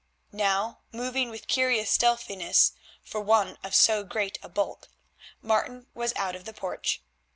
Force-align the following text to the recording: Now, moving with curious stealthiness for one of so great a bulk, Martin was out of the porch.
Now, 0.33 0.79
moving 0.91 1.29
with 1.29 1.47
curious 1.47 1.91
stealthiness 1.91 2.71
for 3.03 3.21
one 3.21 3.59
of 3.63 3.75
so 3.75 4.03
great 4.03 4.39
a 4.41 4.49
bulk, 4.49 4.87
Martin 5.43 5.85
was 5.93 6.11
out 6.15 6.35
of 6.35 6.45
the 6.45 6.53
porch. 6.53 7.03